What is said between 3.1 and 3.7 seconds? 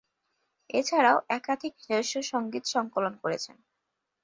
করেছেন।